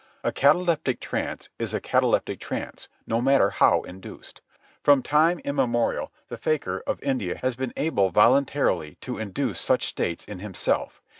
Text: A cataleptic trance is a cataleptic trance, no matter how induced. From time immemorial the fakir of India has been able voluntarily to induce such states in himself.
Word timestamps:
A 0.23 0.31
cataleptic 0.31 0.99
trance 0.99 1.49
is 1.59 1.75
a 1.75 1.79
cataleptic 1.79 2.39
trance, 2.39 2.87
no 3.05 3.21
matter 3.21 3.51
how 3.51 3.81
induced. 3.83 4.41
From 4.81 5.03
time 5.03 5.37
immemorial 5.45 6.11
the 6.27 6.37
fakir 6.39 6.79
of 6.87 6.99
India 7.03 7.37
has 7.43 7.55
been 7.55 7.71
able 7.77 8.09
voluntarily 8.09 8.95
to 9.01 9.19
induce 9.19 9.59
such 9.59 9.85
states 9.85 10.25
in 10.25 10.39
himself. 10.39 11.03